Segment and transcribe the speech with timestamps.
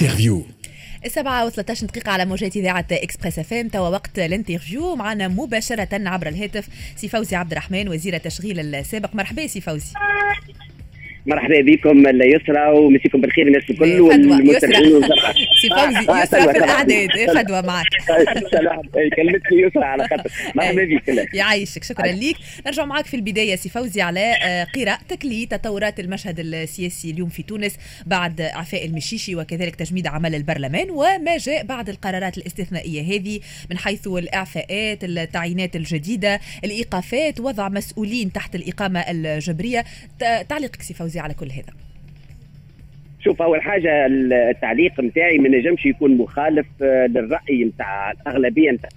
[0.00, 0.46] L'interview
[1.04, 3.68] السبعة و13 دقيقة على موجات إذاعة Express FM.
[3.68, 4.96] توا وقت L'interview.
[4.96, 9.14] معنا مباشرة عبر الهاتف سي فوزي عبد الرحمن وزير التشغيل السابق.
[9.14, 9.94] مرحبا سي فوزي.
[11.26, 15.00] مرحبا بكم يسرى ومسيكم بالخير الناس الكل والمستمعين
[15.60, 17.08] سي فوزي يسرى في الأعداد.
[17.34, 17.86] فدوى معك.
[19.16, 21.34] كلمتني يسرى على خاطر مرحبا بك.
[21.34, 22.36] يعيشك شكرا لك
[22.66, 24.34] نرجع معك في البداية سي فوزي على
[24.74, 27.76] قراءتك لتطورات المشهد السياسي اليوم في تونس
[28.06, 33.40] بعد اعفاء المشيشي وكذلك تجميد عمل البرلمان وما جاء بعد القرارات الاستثنائية هذه
[33.70, 39.84] من حيث الإعفاءات التعيينات الجديدة الإيقافات وضع مسؤولين تحت الإقامة الجبرية.
[40.48, 41.09] تعليقك سي فوزي.
[41.18, 41.72] على كل هذا.
[43.20, 48.88] شوف أول حاجة التعليق نتاعي ما نجمش يكون مخالف للرأي نتاع الأغلبية نتاع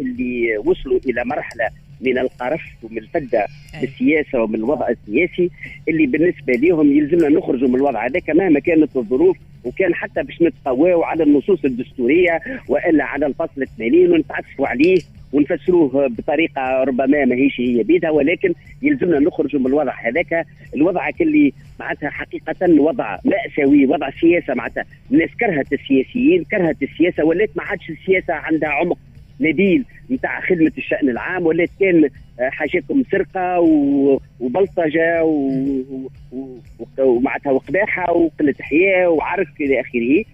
[0.00, 1.68] اللي وصلوا إلى مرحلة
[2.00, 3.46] من القرف ومن الفده
[3.80, 5.50] بالسياسة ومن الوضع السياسي
[5.88, 11.02] اللي بالنسبة لهم يلزمنا نخرجوا من الوضع هذاك مهما كانت الظروف وكان حتى باش نتقواو
[11.02, 14.96] على النصوص الدستورية وإلا على الفصل 80 ونتعسفوا عليه.
[15.32, 20.46] ونفسروه بطريقة ربما ماهيش هي بيدها ولكن يلزمنا نخرجوا من الوضع هذاك.
[20.74, 24.84] الوضع اللي معناتها حقيقة وضع مأساوي وضع سياسة معناتها.
[25.12, 28.98] الناس كرهت السياسيين كرهت السياسة ولات ما عادش السياسة عندها عمق
[29.40, 32.08] نبيل نتاع خدمة الشأن العام ولات كان
[32.40, 33.60] حاجاتكم سرقة
[34.40, 35.24] وبلطجة
[36.98, 40.24] ومعناتها وقباحة وقلة حياة وعرك إلى آخره.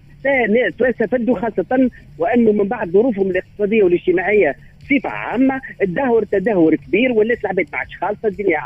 [1.07, 7.65] فدوا خاصة وأنه من بعد ظروفهم الاقتصادية والاجتماعية بصفة عامة الدهور تدهور كبير ولات العباد
[7.71, 8.59] ما عادش خالصه الدنيا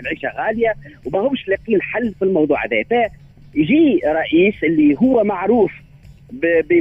[0.00, 0.74] العيشة غالية
[1.06, 3.08] وما همش لاقيين حل في الموضوع هذا.
[3.52, 5.72] فيجي رئيس اللي هو معروف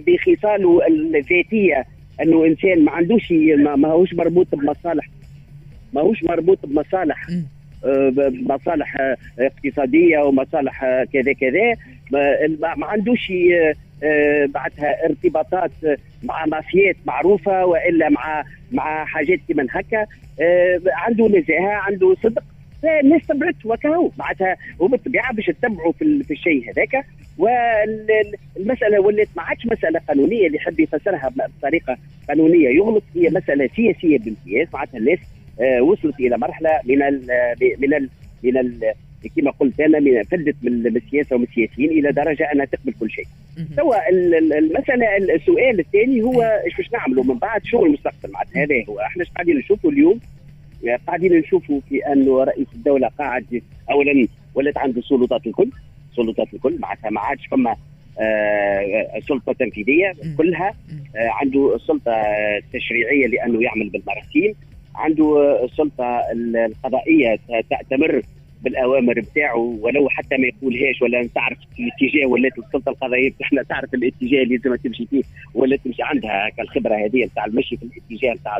[0.08, 1.86] بخصاله الذاتية
[2.22, 3.32] إنه إنسان ما عندوش
[3.78, 5.06] ما هوش مربوط بمصالح
[5.94, 7.28] ما هوش مربوط بمصالح
[8.50, 11.76] مصالح اقتصادية ومصالح كذا كذا.
[12.58, 13.32] ما عندوش
[14.54, 15.72] بعدها ارتباطات
[16.24, 20.06] مع مافيات معروفة وإلا مع مع حاجات كما هكا
[20.88, 22.44] عنده نزاهة عنده صدق.
[22.84, 24.12] فالناس تبعت وكهو.
[24.18, 27.06] معناتها وبالطبيعه باش تتبعوا في, الشيء هذاك.
[27.38, 31.98] والمسألة ولات ما عادش مسألة قانونية اللي يحب يفسرها بطريقة
[32.30, 32.70] قانونية.
[32.70, 35.20] يغلط هي مسألة سياسية بامتياز معناتها الناس
[35.82, 37.22] وصلت إلى مرحلة من ال
[37.80, 38.10] من ال
[38.44, 38.94] من ال
[39.28, 43.26] كما قلت أنا من فلت من السياسة ومن السياسيين إلى درجة أنها تقبل كل شيء.
[43.76, 44.10] سواء
[44.58, 49.00] المسألة السؤال الثاني هو إيش باش نعملوا؟ من بعد شغل المستقبل معناتها هذا هو.
[49.00, 50.20] إحنا قاعدين نشوفوا اليوم؟
[51.08, 53.62] قاعدين نشوفوا في انه رئيس الدولة قاعد
[53.92, 55.70] اولا ولات عنده سلطات الكل.
[56.16, 57.76] سلطات الكل معناتها ما عادش فما
[58.20, 60.14] آه سلطة تنفيذية.
[60.38, 60.68] كلها
[61.16, 62.24] آه عنده سلطة
[62.74, 64.56] تشريعية لأنه يعمل بالمراسيم.
[64.96, 68.22] عنده السلطه القضائية تأتمر
[68.64, 74.44] بالأوامر بتاعه ولو حتى ما يقولهاش ولا تعرف الاتجاه ولا السلطة القضائية بتاعنا تعرف الاتجاه
[74.44, 78.60] اللي لازم تمشي فيه ولا تمشي عندها الخبرة هذه نتاع المشي في الاتجاه نتاع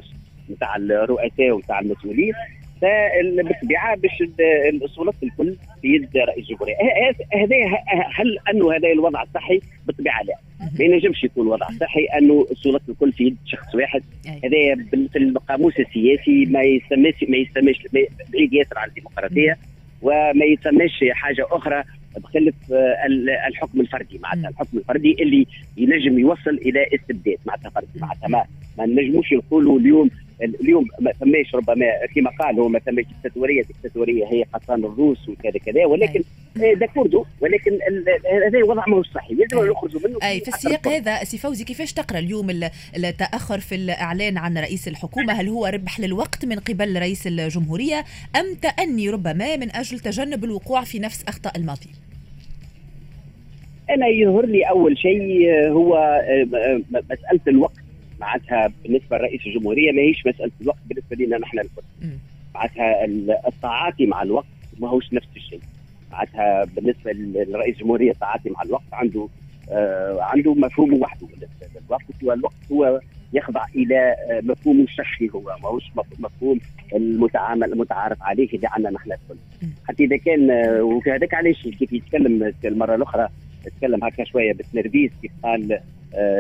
[0.52, 2.34] نتاع الرؤساء ونتاع المسؤولين.
[2.82, 4.12] فبالطبيعة باش
[4.84, 6.76] السلطات الكل في يد رئيس الجمهورية.
[7.34, 7.56] هذا
[8.16, 10.36] هل أنه هذا الوضع الصحي بالطبيعة لا.
[10.80, 14.04] ما ينجمش يكون وضع صحي أنه السلطات الكل في يد شخص واحد.
[14.28, 17.78] هذا في القاموس السياسي ما يسمىش ما يسمىش
[18.34, 19.58] بعيد ياسر عن الديمقراطية.
[20.04, 21.84] وما يسمىش حاجة أخرى
[22.18, 22.54] بخلاف
[23.48, 24.20] الحكم الفردي.
[24.24, 25.48] معناتها الحكم الفردي اللي
[25.78, 27.38] ينجم يوصل إلى استبداد.
[27.46, 28.46] معناتها فردي معناتها ما,
[28.78, 30.10] ما نجموش نقولوا اليوم
[30.44, 35.60] اليوم ما ثماش ربما كما قال هو ما ثماش ديكتاتورية ديكتاتورية هي قصان الروس وكذا
[35.66, 36.24] كذا ولكن
[36.56, 37.80] d'accord ولكن
[38.46, 42.20] هذا وضع ماهوش صحي يجب نخرجوا منه أي في السياق هذا سي فوزي كيفاش تقرأ
[42.20, 42.50] اليوم
[42.96, 48.04] التأخر في الإعلان عن رئيس الحكومة؟ هل هو ربح للوقت من قبل رئيس الجمهورية
[48.36, 51.90] أم تأني ربما من أجل تجنب الوقوع في نفس أخطاء الماضي؟
[53.90, 56.22] أنا يظهر لي أول شيء هو
[56.92, 57.83] مسألة الوقت.
[58.24, 61.82] معناتها بالنسبة لرئيس الجمهورية ماهيش مسألة الوقت بالنسبة لنا نحن الكل
[62.56, 63.06] معناتها
[63.48, 64.46] التعاطي مع الوقت
[64.80, 65.60] ما هوش نفس الشيء.
[66.12, 67.12] معناتها بالنسبة
[67.52, 69.28] لرئيس الجمهورية التعاطي مع الوقت عنده
[69.72, 71.28] آه عنده مفهوم وحده.
[71.88, 73.00] الوقت هو الوقت هو
[73.34, 75.84] يخضع إلى مفهوم الشخصي هو ماهوش
[76.20, 76.60] مفهوم
[76.96, 79.40] المتعامل المتعارف عليه اللي عندنا نحن الكل
[79.88, 80.52] حتى إذا كان
[80.82, 83.30] وهذاك علاش كيف يتكلم المرة الأخرى
[83.70, 85.80] تكلم هكا شوية بالتنرفيز كيف قال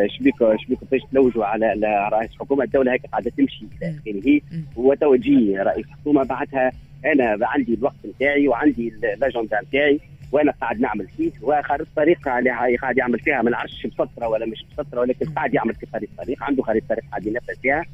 [0.07, 0.35] شبيك
[0.65, 1.73] شبيك باش تلوجوا على
[2.13, 4.61] رئيس حكومه الدولة هيك قاعدة تمشي إلى آخره.
[4.75, 6.71] وتوجيه رئيس حكومه بعدها
[7.05, 9.99] أنا عندي الوقت نتاعي وعندي الاجندا نتاعي
[10.31, 12.49] وأنا قاعد نعمل فيه وخارطه طريقة اللي
[12.81, 16.43] قاعد يعمل فيها ما نعرفش مسطره ولا مش مسطره ولكن قاعد يعمل في خريطه طريق
[16.43, 17.85] عنده خريطه طريق قاعد ينفذ فيها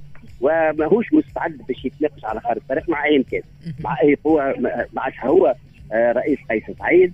[0.41, 3.41] وماهوش مستعد باش يتناقش على خارطه طريق مع أي كان
[3.83, 4.53] مع أي قوه
[4.93, 5.55] معناتها هو
[5.93, 7.13] رئيس قيس سعيد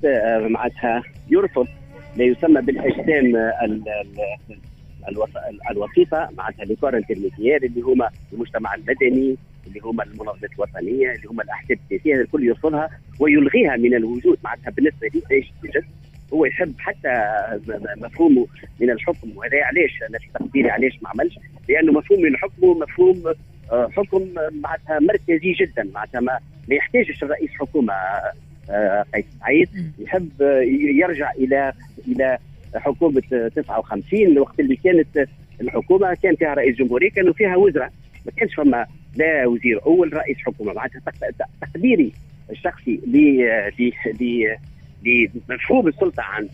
[0.50, 1.68] معناتها يرفض.
[2.16, 3.54] لا يسمى بالاجسام
[5.72, 11.78] الوسيطه معناتها لي كور اللي هما المجتمع المدني اللي هما المنظمات الوطنية اللي هما الأحزاب
[11.84, 12.90] السياسية الكل يرفضها
[13.20, 14.38] ويلغيها من الوجود.
[14.44, 15.86] معناتها بالنسبة لي إيش توجد
[16.34, 17.24] هو يحب حتى
[17.98, 18.48] مفهومه
[18.82, 19.38] من الحكم.
[19.38, 21.40] وهذا علاش؟ أنا في تقديري علاش ما عملش؟
[21.70, 23.34] لأنه مفهوم من الحكم مفهوم
[23.72, 24.28] آه، حكم
[24.62, 25.84] معناتها مركزي جدا.
[25.94, 26.40] معناتها ما,
[26.70, 27.94] ما يحتاجش الرئيس حكومة.
[29.14, 29.70] قيس سعيد
[30.00, 30.30] يحب
[30.72, 31.74] يرجع إلى
[32.08, 32.38] إلى
[32.76, 33.22] حكومة
[33.56, 35.28] 59 الوقت اللي كانت
[35.62, 37.92] الحكومة كان فيها رئيس جمهورية كانوا فيها وزراء.
[38.26, 38.86] ما كانش فما
[39.16, 40.74] لا وزير أول رئيس حكومة.
[40.74, 41.02] معناتها
[41.62, 42.12] تقديري
[42.52, 43.00] الشخصي
[45.50, 46.50] لمفهوم السلطة عند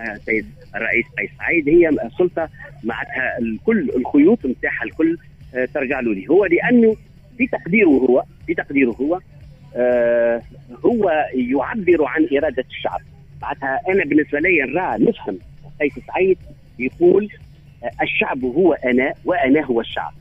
[0.00, 1.68] السيد آه، الرئيس قيس سعيد.
[1.68, 2.48] هي سلطة
[2.84, 5.18] معناتها الكل الخيوط نتاعها الكل
[5.54, 6.28] آه، ترجع له لي.
[6.28, 6.96] هو لأنه
[7.38, 9.20] في تقديره هو في تقديره هو
[10.84, 13.00] هو يعبر عن إرادة الشعب.
[13.42, 15.38] معناتها أنا بالنسبة لي نرى نفهم
[15.80, 16.38] قيس سعيد
[16.78, 17.28] يقول
[17.84, 20.12] آه الشعب هو أنا وأنا هو الشعب.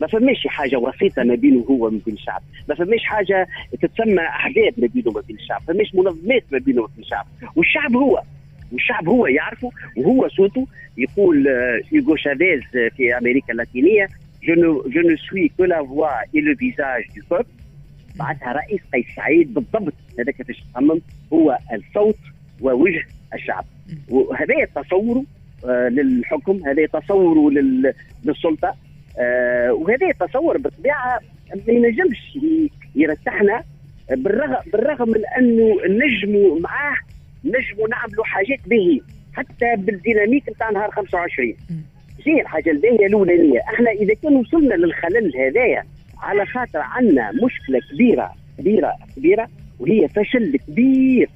[0.00, 2.42] ما فماش حاجة وسيطة ما بينه هو وما بين الشعب.
[2.68, 3.48] ما فماش حاجة
[3.82, 5.62] تتسمى أحزاب ما بينه وما بين الشعب.
[5.68, 7.26] ما فماش منظمات ما بينه وما بين الشعب.
[7.56, 8.22] والشعب هو
[8.72, 10.66] والشعب هو يعرفه وهو صوته.
[10.98, 11.48] يقول
[11.92, 12.60] هيغو شافيز
[12.96, 14.08] في أمريكا اللاتينية
[14.42, 17.54] je ne, je ne suis que la voix et le visage du peuple.
[18.20, 19.94] معناتها رئيس قيس سعيد بالضبط.
[20.18, 21.00] هذاك كيفاش تصمم
[21.32, 22.16] هو الصوت
[22.60, 23.02] ووجه
[23.34, 23.64] الشعب.
[24.10, 25.24] وهذا تصوره
[25.64, 27.50] آه للحكم هذا تصوره
[28.24, 28.74] للسلطة
[29.18, 31.20] آه وهذا تصور بالطبيعة
[31.66, 32.38] ما ينجمش
[32.94, 33.62] يرتحنا
[34.10, 36.96] بالرغم بالرغم من أنه نجموا معاه
[37.44, 39.00] نجموا نعملوا حاجات به
[39.32, 41.54] حتى بالديناميك نتاع نهار 25
[42.26, 43.60] هي الحاجة الباهية الأولانية.
[43.60, 45.84] إحنا إذا كان وصلنا للخلل هذايا
[46.20, 51.30] على خاطر عندنا مشكلة كبيرة كبيرة كبيرة وهي فشل كبير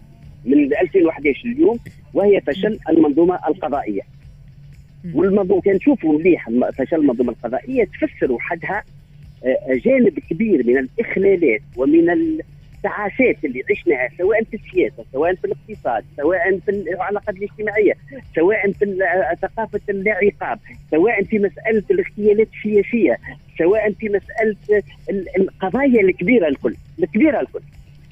[0.44, 1.78] من 2011 اليوم
[2.14, 4.02] وهي فشل المنظومة القضائية.
[5.14, 8.82] والمنظومة كان نشوفوا مليح فشل المنظومة القضائية تفسر وحدها
[9.44, 12.38] آه، جانب كبير من الإخلالات ومن
[12.84, 17.92] التعاسات اللي عشناها سواء في السياسة سواء في الاقتصاد سواء في العلاقات الاجتماعية
[18.36, 18.98] سواء في
[19.42, 20.58] ثقافة اللا عقاب
[20.90, 23.18] سواء في مسألة الاغتيالات السياسية
[23.58, 24.82] سواء في مسألة
[25.38, 27.60] القضايا الكبيرة الكل الكبيرة الكل.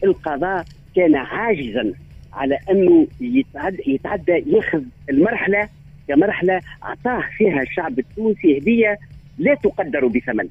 [0.04, 0.64] القضاء
[0.96, 1.92] كان عاجزا
[2.32, 5.69] على أنه يتعدى, يتعدى يأخذ المرحلة
[6.08, 8.98] كمرحلة أعطاه فيها الشعب التونسي هدية
[9.38, 10.48] لا تقدر بثمن.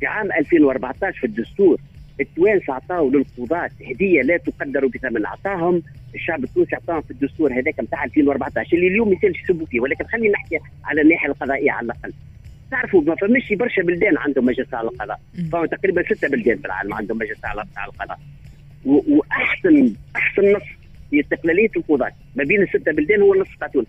[0.00, 1.80] في عام 2014 في الدستور
[2.20, 5.26] التوانسه اعطاوا للقضاة هدية لا تقدر بثمن.
[5.26, 5.82] أعطاهم
[6.14, 10.32] الشعب التونسي أعطاهم في الدستور هذاك نتاع 2014 اللي اليوم ما يسبوا فيه ولكن خلينا
[10.32, 12.12] نحكي على الناحية القضائية على الأقل.
[12.70, 15.20] تعرفوا ما فماش برشا بلدان عندهم مجلس على القضاء.
[15.52, 18.18] فهم تقريبا ستة بلدان في العالم عندهم مجلس على القضاء.
[18.84, 20.62] واحسن أحسن نص
[21.10, 22.12] في استقلالية القضاة.
[22.36, 23.86] ما بين الستة بلدان هو النص بتاع تونس.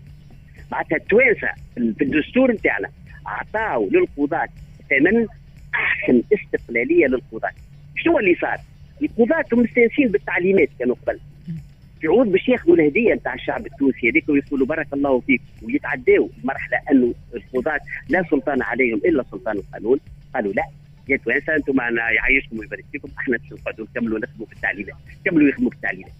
[0.72, 2.88] معناتها التوانسة في الدستور نتاعنا
[3.26, 4.48] اعطاوا للقضاة
[4.90, 5.26] ثمن
[5.74, 7.50] أحسن استقلالية للقضاة.
[8.04, 8.58] شنو اللي صار؟
[9.02, 11.20] القضاة مستانسين بالتعليمات كانوا قبل.
[12.04, 17.14] يعود باش ياخذوا الهدية نتاع الشعب التونسي هذيك ويقولوا بارك الله فيك ويتعداوا مرحلة أنه
[17.34, 19.98] القضاة لا سلطان عليهم إلا سلطان القانون.
[20.34, 20.64] قالوا لا.
[21.08, 24.94] يا توانسه أنتم معنا يعيشكم ويبارك فيكم أحنا باش نقعدوا نكملوا نخدموا في التعليمات.
[25.24, 26.12] كملوا يخدموا في التعليمات.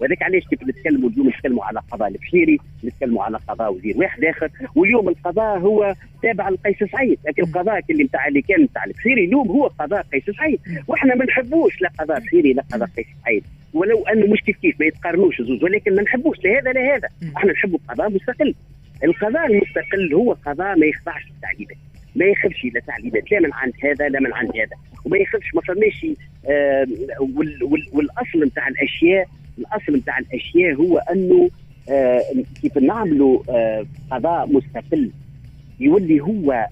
[0.00, 4.50] وهذاك علاش كيف نتكلموا اليوم نتكلموا على قضاء البشيري نتكلموا على قضاء وزير واحد آخر
[4.74, 7.18] واليوم القضاء هو تابع لقيس سعيد.
[7.28, 10.60] لكن القضاء اللي نتاع اللي كان نتاع البشيري اليوم هو قضاء قيس سعيد.
[10.88, 13.44] وإحنا ما نحبوش لا قضاء بشيري لا قضاء قيس سعيد.
[13.74, 17.08] ولو انه مش كيف كيف ما يتقارنوش زوز ولكن ما نحبوش لا هذا لا هذا.
[17.36, 18.54] إحنا نحبوا قضاء مستقل.
[19.04, 21.76] القضاء المستقل هو قضاء ما يخضعش للتعليمات.
[22.16, 24.76] ما يخافش لا تعليمات لا من عند هذا لا من عند هذا.
[25.04, 26.06] وما يخافش ما فماش
[26.48, 26.86] آه
[27.92, 29.26] والأصل نتاع الأشياء
[29.60, 31.50] الأصل نتاع الأشياء هو أنه
[31.90, 32.22] آه
[32.62, 35.10] كيف نعملوا آه قضاء مستقل
[35.80, 36.66] يولي هو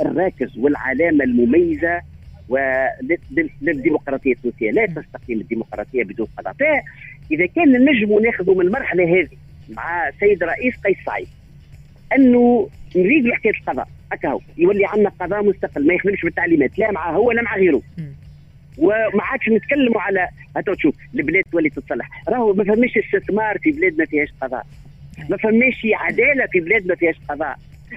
[0.00, 2.00] الراكز والعلامة المميزة
[3.62, 4.70] للديمقراطية التونسية.
[4.70, 6.54] لا تستقيم الديمقراطية بدون قضاء.
[6.54, 9.36] فإذا كان نجم ناخذوا من المرحلة هذه
[9.76, 11.28] مع سيد رئيس قيس سعيد
[12.16, 17.10] انه نريد حكايه القضاء هكا هو يولي عندنا قضاء مستقل ما يخدمش بالتعليمات لا مع
[17.10, 17.82] هو لا مع غيره.
[18.78, 23.98] وما عادش نتكلموا على هاتو تشوف البلاد تولي تتصلح راهو ما فماش استثمار في بلاد
[23.98, 24.66] ما فيهاش قضاء.
[25.30, 27.56] ما فماش عدالة في بلاد ما فيهاش قضاء.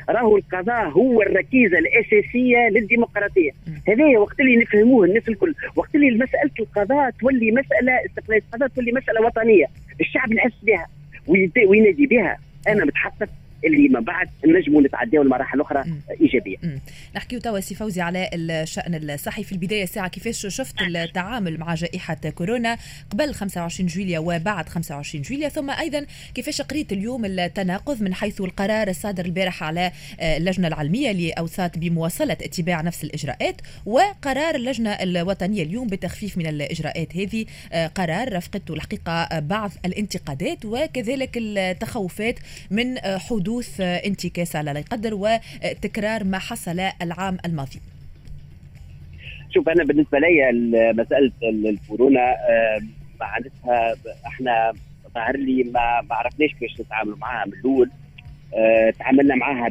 [0.09, 3.51] راهو القضاء هو الركيزة الأساسية للديمقراطية.
[3.87, 5.53] هذا وقت اللي نفهموه الناس الكل.
[5.75, 9.65] وقت اللي مسألة القضاء تولي مسألة استقلاليه القضاء تولي مسألة وطنية.
[10.01, 10.87] الشعب يحس بها
[11.67, 12.37] وينادي بها.
[12.67, 13.29] أنا متحقق
[13.65, 15.83] اللي من بعد نجموا نتعداو لمراحل أخرى
[16.21, 16.57] إيجابية.
[17.15, 20.07] نحكيو توا سي فوزي على الشأن الصحي في البداية ساعة.
[20.07, 22.77] كيفاش شفت التعامل مع جائحة كورونا
[23.09, 28.87] قبل 25 جويليا وبعد 25 جويليا ثم أيضا كيفاش قريت اليوم التناقض من حيث القرار
[28.87, 29.91] الصادر البارح على
[30.21, 37.17] اللجنة العلمية اللي اوصت بمواصلة اتباع نفس الإجراءات وقرار اللجنة الوطنية اليوم بتخفيف من الإجراءات
[37.17, 37.45] هذه.
[37.95, 42.39] قرار رافقته الحقيقة بعض الانتقادات وكذلك التخوفات
[42.71, 47.79] من حدوث انتكاسه لا يقدر وتكرار ما حصل العام الماضي.
[49.53, 50.51] شوف أنا بالنسبة لي
[50.93, 52.35] مسألة الكورونا
[53.19, 53.95] معناتها
[54.27, 54.73] إحنا
[55.15, 57.89] ظهر لي ما ما عرفناش كيفاش نتعاملوا معها من الأول.
[58.55, 59.69] أه تعاملنا معها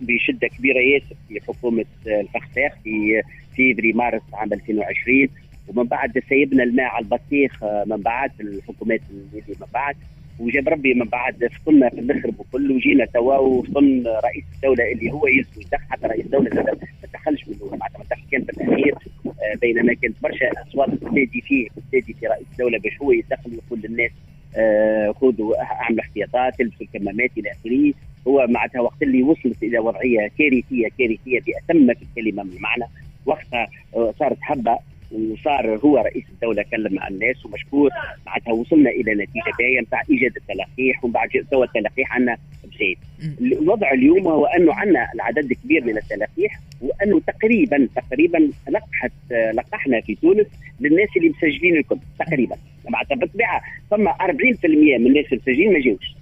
[0.00, 0.78] بشدة كبيرة.
[0.78, 3.22] ياسر في حكومة الفخفاخ في
[3.56, 5.28] فيفري مارس عام 2020
[5.68, 9.96] ومن بعد سيبنا الماء على البطيخ من بعد الحكومات اللي من بعد.
[10.38, 15.26] وجاب ربي من بعد فطنا في المخرب وكل وجينا توا وفطن رئيس الدولة اللي هو
[15.26, 17.70] يدخل حتى رئيس الدولة ما دخلش منه.
[17.70, 18.94] معناتها ما دخل كان في الاخير
[19.26, 23.80] آه بينما كانت برشا أصوات تنادي فيه تنادي في رئيس الدولة باش هو يدخل ويقول
[23.84, 24.10] للناس
[24.56, 27.92] آه خذوا أعملوا احتياطات البسوا الكمامات إلى آخره.
[28.28, 32.84] هو معناتها وقت اللي وصلت إلى وضعية كارثية كارثية باتم الكلمة من المعنى.
[33.26, 34.78] وقتها آه صارت حبة.
[35.12, 37.90] وصار هو رئيس الدولة كلم مع الناس ومشكور
[38.26, 42.98] معناتها وصلنا إلى نتيجة باهية نتاع إيجاد التلقيح ومن بعد توا التلقيح عندنا بزيد.
[43.40, 49.12] الوضع اليوم هو أنه عندنا العدد كبير من التلقيح وأنه تقريبا تقريبا لقحت
[49.54, 50.46] لقحنا في تونس
[50.80, 52.56] للناس اللي مسجلين الكل تقريبا.
[52.88, 56.14] معناتها بالطبيعه ثم 40% من الناس المسجلين ما جاوش.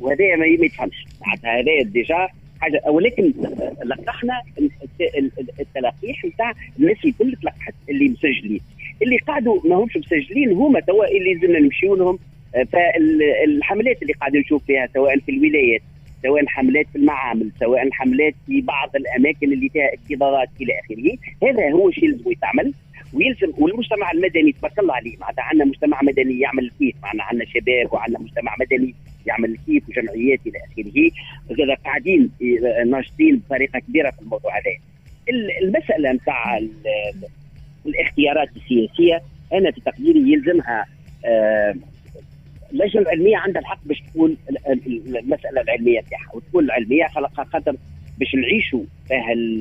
[0.00, 2.28] وهذا ما يتفهمش معناتها هذا ديجا
[2.62, 2.82] حاجة.
[2.86, 3.32] ولكن
[3.84, 4.42] لقحنا
[5.60, 8.60] التلقيح نتاع الناس الكل تلقحت اللي مسجلين.
[9.02, 12.18] اللي قعدوا ما همش مسجلين هما توا اللي زلنا نمشيو لهم.
[12.72, 15.80] فالحملات اللي قاعدين نشوف فيها سواء في الولايات
[16.22, 21.72] سواء حملات في المعامل سواء حملات في بعض الأماكن اللي فيها اكتظاظات إلى آخره هذا
[21.72, 22.72] هو شيء لازم يتعمل.
[23.14, 27.92] ويلزم والمجتمع المدني تبارك الله عليه معناتها عندنا مجتمع مدني يعمل كيف معنا عندنا شباب
[27.92, 28.94] وعندنا مجتمع مدني
[29.26, 31.10] يعمل كيف وجمعيات إلى اخره
[31.56, 32.30] كذا قاعدين
[32.86, 34.76] ناشطين بطريقة كبيرة في الموضوع هذا.
[35.62, 36.60] المسألة نتاع
[37.86, 40.86] الاختيارات السياسية أنا في تقديري يلزمها
[42.72, 44.36] اللجنة العلمية عندها الحق باش تقول
[45.06, 46.30] المسألة العلمية نتاعها.
[46.34, 47.06] وتكون العلمية
[47.52, 47.76] خاطر
[48.18, 49.60] باش نعيشوا بهال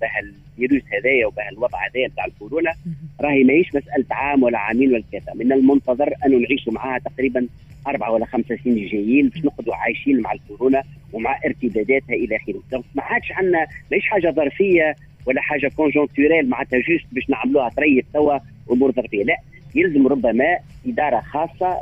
[0.00, 2.74] بهالفيروس هذايا وبهالوضع هذايا نتاع الكورونا
[3.20, 7.46] راهي ماهيش مسألة عام ولا عامين ولا ثلاثة من المنتظر انه نعيشوا معها تقريبا
[7.86, 12.82] أربعة ولا خمسة سنين الجايين باش نقعدوا عايشين مع الكورونا ومع ارتداداتها إلى آخره.
[12.94, 18.38] ما عادش عندنا ماهيش حاجة ظرفية ولا حاجة conjoncturelle معناتها juste باش نعملوها طريف توا
[18.72, 19.24] أمور ظرفية.
[19.24, 19.36] لا
[19.74, 21.76] يلزم ربما إدارة خاصة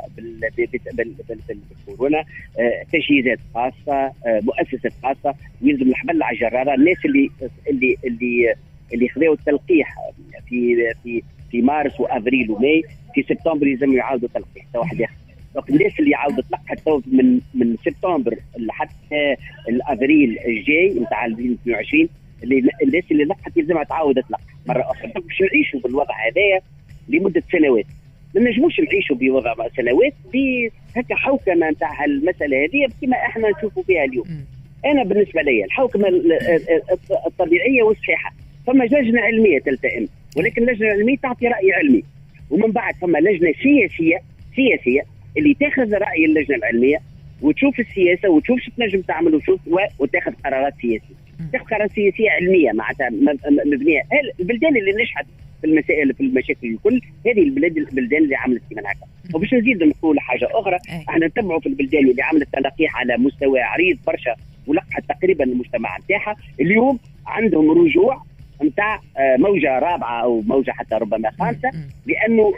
[1.87, 2.23] بالكورونا
[2.93, 5.35] تجهيزات خاصة مؤسسات خاصة.
[5.61, 6.75] يلزم الحبل على الجرارة.
[6.75, 7.29] الناس اللي
[7.69, 8.55] اللي اللي
[8.93, 9.95] اللي خذوا التلقيح
[10.49, 11.21] في في
[11.51, 12.83] في مارس وابريل وماي
[13.15, 14.65] في سبتمبر يلزم يعاودوا تلقيح.
[14.75, 14.99] واحد
[15.55, 19.35] اخر الناس اللي عاودوا تلقحت من من سبتمبر لحتى
[19.69, 22.09] الأبريل الجاي نتاع 2022
[22.43, 25.11] اللي الناس اللي لقحت يلزمها تعاود تلقح مرة أخرى.
[25.11, 26.61] باش نعيشوا بالوضع هذايا
[27.09, 27.85] لمدة سنوات.
[28.35, 34.25] ما نجموش نعيشوا بوضع سنوات بهكا حوكمة نتاع المساله هذه كما إحنا نشوفوا فيها اليوم.
[34.85, 36.07] أنا بالنسبة لي الحوكمة
[37.27, 38.33] الطبيعية والصحيحة.
[38.65, 40.07] ثم لجنة علمية تلتئم
[40.37, 42.03] ولكن اللجنه العلميه تعطي رأي علمي.
[42.49, 44.21] ومن بعد ثم لجنة سياسية
[44.55, 45.01] سياسية
[45.37, 46.97] اللي تاخذ رأي اللجنة العلمية
[47.41, 49.59] وتشوف السياسة وتشوف شو تنجم تعمل وشوف
[49.99, 51.15] وتاخذ قرارات سياسية.
[51.53, 53.09] تاخذ قرارات سياسية علمية معناتها
[53.65, 54.01] مبنية.
[54.39, 55.25] البلدان اللي نجحت
[55.61, 59.35] في المسائل في المشاكل الكل هذه البلاد البلدان اللي عملت كما هكا.
[59.35, 60.77] وباش نزيد نقول حاجة أخرى
[61.09, 64.35] إحنا نتبعوا في البلدان اللي عملت تلقيح على مستوى عريض برشا
[64.67, 66.35] ولقحت تقريبا المجتمع نتاعها.
[66.61, 68.23] اليوم عندهم رجوع
[68.63, 68.99] نتاع
[69.39, 71.71] موجة رابعة أو موجة حتى ربما خامسة
[72.05, 72.53] لأنه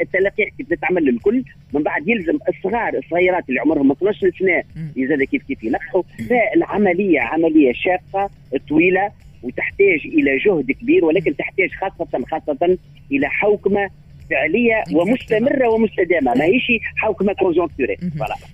[0.00, 4.62] التلقيح كيف تتعمل للكل من بعد يلزم الصغار الصغيرات اللي عمرهم 12 سنة
[4.96, 8.30] يزاد كيف كيف يلقحوا فالعملية عملية شاقة
[8.68, 9.10] طويلة
[9.42, 12.78] وتحتاج إلى جهد كبير ولكن تحتاج خاصة خاصة
[13.12, 13.90] إلى حوكمة
[14.30, 16.34] فعلية ومستمرة ومستدامة.
[16.34, 16.62] ماهيش
[16.96, 17.96] حكومة conjoncturelle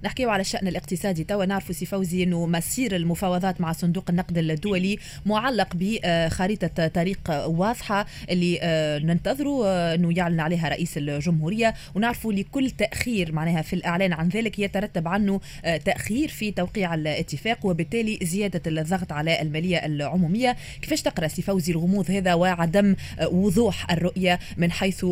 [0.04, 1.24] نحكيو على الشأن الاقتصادي.
[1.24, 8.06] توا نعرفوا سي فوزي إنه مسير المفاوضات مع صندوق النقد الدولي معلق بخريطه طريق واضحة
[8.30, 8.58] اللي
[9.04, 11.74] ننتظروا إنه يعلن عليها رئيس الجمهورية.
[11.94, 15.40] ونعرفوا لكل تأخير معناها في الإعلان عن ذلك يترتب عنه
[15.84, 20.56] تأخير في توقيع الاتفاق وبالتالي زيادة الضغط على المالية العمومية.
[20.82, 22.96] كيفاش تقرأ سي فوزي الغموض هذا وعدم
[23.32, 25.06] وضوح الرؤية من حيث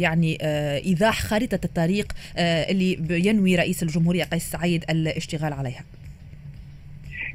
[0.00, 0.38] يعني
[0.86, 5.84] إيضاح خارطة الطريق اللي ينوي رئيس الجمهورية قيس سعيد الاشتغال عليها.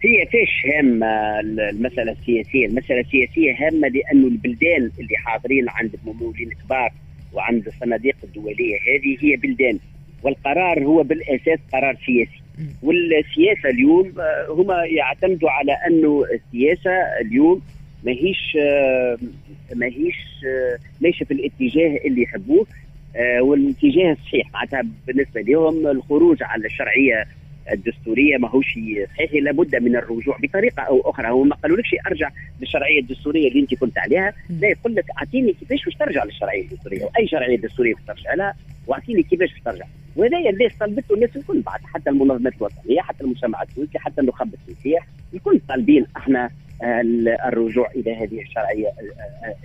[0.04, 6.94] هي فيش هامة المسألة السياسية؟ المسألة السياسية هامة لأنه البلدان اللي حاضرين عند الممولين الكبار
[7.34, 9.80] وعند الصناديق الدولية هذه هي بلدان
[10.24, 12.42] والقرار هو بالأساس قرار سياسي.
[12.84, 16.92] والسياسة اليوم آه، هما يعتمدوا على أنه السياسة
[17.22, 17.62] اليوم
[18.06, 19.18] ماهيش آه،
[19.76, 20.16] ماهيش
[20.48, 22.68] آه، ماشية في الاتجاه اللي يحبوه
[23.40, 24.54] والاتجاه الصحيح.
[24.54, 27.26] معناتها بالنسبة لهم الخروج على الشرعية
[27.72, 28.80] الدستورية ماهوش
[29.16, 31.28] صحيح لابد من الرجوع بطريقة أو أخرى.
[31.30, 32.30] هو ما قالولكش أرجع
[32.62, 37.04] للشرعية الدستورية اللي أنت كنت عليها لا يقول لك أعطيني كيفاش باش ترجع للشرعية الدستورية
[37.04, 38.54] وأي شرعية دستورية باش ترجع لها
[38.88, 39.86] وأعطيني كيفاش باش ترجع.
[40.16, 45.00] وهذا اللي طلبته الناس الكل بعد حتى المنظمات الوطنية حتى المجتمع التونسي حتى النخب التونسيه
[45.34, 46.50] الكل طالبين إحنا
[46.84, 48.88] الرجوع إلى هذه الشرعية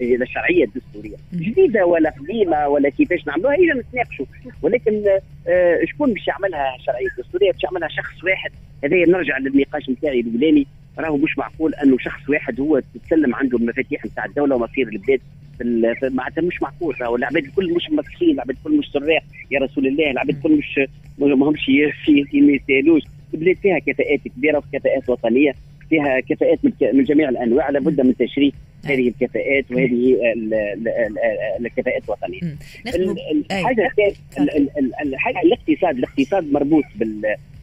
[0.01, 1.17] إلى الشرعية الدستورية.
[1.35, 4.27] جديدة ولا قديمة ولا كيفاش نعملوها هي نتناقشوا.
[4.63, 5.03] ولكن
[5.49, 8.51] آه، شكون باش يعملها الشرعية الدستورية؟ باش يعملها شخص واحد.
[8.85, 10.67] هذا نرجع للنقاش نتاعي الأولاني.
[10.99, 15.21] راهو مش معقول أنه شخص واحد هو تتسلم عنده المفاتيح نتاع الدولة ومصير البلاد
[16.03, 16.97] معناتها مش معقول.
[17.01, 20.11] راهو العباد الكل مش مسكين العباد الكل مش سراق يا رسول الله.
[20.11, 20.81] العباد الكل مش
[21.19, 21.69] ما همش
[22.35, 23.03] ما يستاهلوش
[23.35, 25.55] البلاد فيها كفاءات كبيرة وكفاءات وطنية.
[25.91, 26.59] فيها كفاءات
[26.95, 28.55] من جميع الأنواع لابد من تشريك
[28.85, 30.17] هذه الكفاءات وهذه
[31.61, 32.41] الكفاءات الوطنية.
[33.51, 33.93] الحاجة
[35.03, 36.85] الحاجة الاقتصاد الاقتصاد مربوط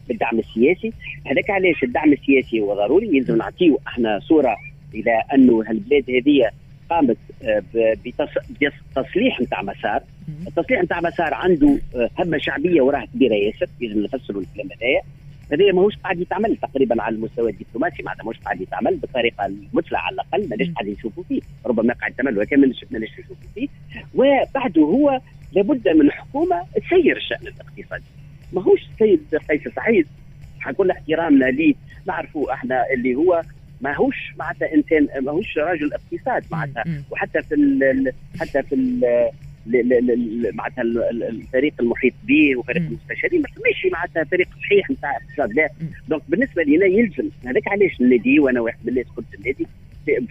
[0.08, 0.92] بالدعم السياسي.
[1.26, 4.56] هذاك علاش الدعم السياسي هو ضروري؟ يلزم نعطيه إحنا صورة
[4.94, 6.50] إلى أنه هالبلاد هذه
[6.90, 7.62] قامت آه،
[8.96, 10.02] بتصليح نتاع مسار.
[10.46, 15.02] التصليح نتاع مسار عنده آه، همة شعبية وراه كبيرة ياسر يلزم نفسروا الكلام هذايا.
[15.52, 20.14] هذه ماهوش قاعد يتعمل تقريبا على المستوى الدبلوماسي معناتها ماهوش قاعد يتعمل بالطريقة المثلى على
[20.14, 23.68] الأقل ماناش قاعد نشوفوا فيه ربما قاعد يتعمل ولكن ماناش نشوفوا فيه.
[24.14, 25.20] وبعده هو
[25.52, 28.04] لابد من حكومه تسير الشان الاقتصادي
[28.52, 30.06] ماهوش السيد قيس سعيد
[30.76, 31.74] كل احترامنا ليه
[32.06, 33.42] نعرفوا إحنا اللي هو
[33.80, 36.84] ماهوش معناتها انسان ماهوش راجل اقتصاد معناتها.
[37.10, 37.54] وحتى في
[38.40, 38.74] حتى في
[40.52, 40.82] معناتها
[41.28, 43.40] الفريق المحيط به وفريق المستشارين.
[43.40, 45.68] ما ماشي معناتها فريق صحيح نتاع اقتصاد لا.
[46.08, 47.28] donc بالنسبة لنا يلزم.
[47.46, 49.66] هذاك علاش ننادي وأنا واحد من الناس كنت ننادي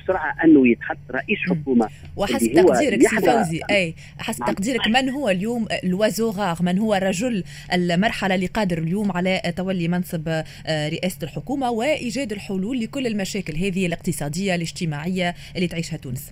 [0.03, 1.89] بسرعة أنه يتحط رئيس حكومة.
[2.15, 3.61] وحسب تقديرك سي فوزي.
[3.69, 4.53] أي حسب نعم.
[4.53, 9.87] تقديرك من هو اليوم l'oiseau rare من هو رجل المرحلة اللي قادر اليوم على تولي
[9.87, 16.31] منصب آه، رئاسة الحكومة وإيجاد الحلول لكل المشاكل هذه الاقتصادية الاجتماعية اللي تعيشها تونس؟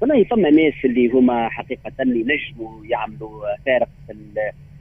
[0.00, 4.12] والله فما ناس اللي هما حقيقة اللي نجموا يعملوا فارق في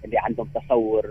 [0.05, 1.05] اللي عندهم تصور.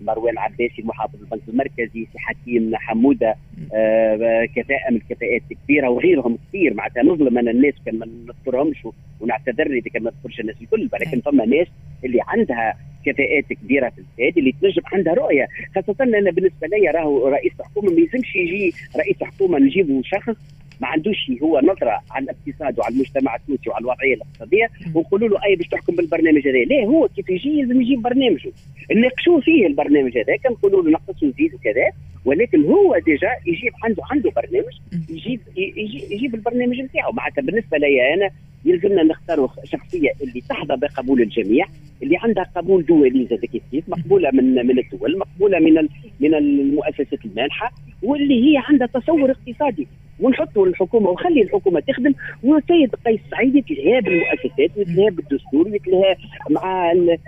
[0.00, 3.34] مروان عباسي المحافظ البنك المركزي سي حكيم حمودة.
[3.74, 8.76] آه كفاءة من الكفاءات كبيرة وغيرهم كثير معناتها نظلم أنا الناس كان ما نذكرهمش
[9.20, 10.88] ونعتذر إذا كان ما نذكرش الناس الكل.
[10.92, 11.66] ولكن فما ناس
[12.04, 12.74] اللي عندها
[13.06, 17.92] كفاءات كبيرة في البلاد اللي تنجم عندها رؤية خاصة أنا بالنسبة لي راهو رئيس حكومه
[17.92, 20.36] ما يلزمش يجي رئيس حكومه نجيبه شخص
[20.80, 25.56] ما عندوش هو نظرة على الاقتصاد وعلى المجتمع التونسي وعلى الوضعية الاقتصادية ونقولوا له أي
[25.56, 26.58] باش تحكم بالبرنامج هذا.
[26.58, 28.50] لا هو كيف يجي لازم يجيب برنامجه.
[28.92, 31.90] نناقشوا فيه البرنامج هذا كان نقولوا له نقصوا نزيدوا كذا
[32.24, 34.74] ولكن هو ديجا يجيب عنده عنده برنامج
[35.10, 38.30] يجيب يجيب, يجيب البرنامج نتاعو معناتها بالنسبة لي أنا
[38.66, 41.66] يلزمنا نختاروا شخصية اللي تحظى بقبول الجميع
[42.02, 45.88] اللي عندها قبول دولي زاد كيف مقبولة من من الدول مقبولة من
[46.20, 49.86] من المؤسسات المانحه واللي هي عندها تصور اقتصادي.
[50.20, 56.16] ونحطوا الحكومة وخلي الحكومة تخدم والسيد قيس سعيد يتلهى بالمؤسسات ويتلهى بالدستور ويتلهى
[56.50, 57.18] مع ال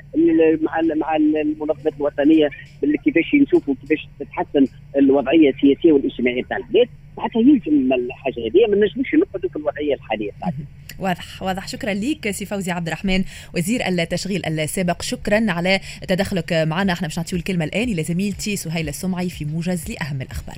[0.62, 2.48] مع ال مع المنظمات الوطنية
[3.04, 6.88] كيفاش نشوفوا كيفاش تتحسن الوضعية السياسية والإجتماعية بتاع البلاد.
[7.18, 10.30] حتى يلزم الحاجة هذه ما نجموش نقعدوا في الوضعية الحالية.
[10.30, 10.64] بتاعتنا
[10.98, 11.68] واضح واضح.
[11.68, 13.24] شكرا لك سي فوزي عبد الرحمن
[13.56, 15.02] وزير التشغيل السابق.
[15.02, 16.92] شكرا على تدخلك معنا.
[16.92, 20.56] إحنا باش نعطيو الكلمة الآن إلى زميلتي سهيلة السمعي في موجز لأهم الأخبار.